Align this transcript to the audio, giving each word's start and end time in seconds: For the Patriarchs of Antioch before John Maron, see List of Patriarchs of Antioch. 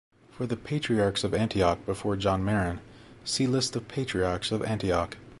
For 0.31 0.47
the 0.47 0.57
Patriarchs 0.57 1.23
of 1.23 1.35
Antioch 1.35 1.77
before 1.85 2.17
John 2.17 2.43
Maron, 2.43 2.79
see 3.23 3.45
List 3.45 3.75
of 3.75 3.87
Patriarchs 3.87 4.51
of 4.51 4.63
Antioch. 4.63 5.15